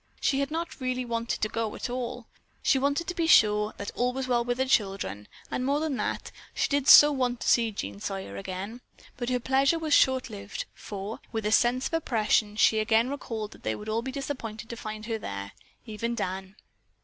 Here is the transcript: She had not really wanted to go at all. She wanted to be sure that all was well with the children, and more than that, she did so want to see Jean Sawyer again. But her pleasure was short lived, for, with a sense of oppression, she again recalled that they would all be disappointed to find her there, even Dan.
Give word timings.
She 0.19 0.39
had 0.39 0.49
not 0.49 0.81
really 0.81 1.05
wanted 1.05 1.43
to 1.43 1.47
go 1.47 1.75
at 1.75 1.87
all. 1.87 2.25
She 2.63 2.79
wanted 2.79 3.05
to 3.05 3.13
be 3.13 3.27
sure 3.27 3.75
that 3.77 3.91
all 3.93 4.13
was 4.13 4.27
well 4.27 4.43
with 4.43 4.57
the 4.57 4.65
children, 4.65 5.27
and 5.51 5.63
more 5.63 5.79
than 5.79 5.95
that, 5.97 6.31
she 6.55 6.69
did 6.69 6.87
so 6.87 7.11
want 7.11 7.39
to 7.41 7.47
see 7.47 7.69
Jean 7.71 7.99
Sawyer 7.99 8.35
again. 8.35 8.81
But 9.17 9.29
her 9.29 9.39
pleasure 9.39 9.77
was 9.77 9.93
short 9.93 10.27
lived, 10.27 10.65
for, 10.73 11.19
with 11.31 11.45
a 11.45 11.51
sense 11.51 11.85
of 11.85 11.93
oppression, 11.93 12.55
she 12.55 12.79
again 12.79 13.09
recalled 13.11 13.51
that 13.51 13.61
they 13.61 13.75
would 13.75 13.89
all 13.89 14.01
be 14.01 14.11
disappointed 14.11 14.69
to 14.69 14.75
find 14.75 15.05
her 15.05 15.19
there, 15.19 15.51
even 15.85 16.15
Dan. 16.15 16.55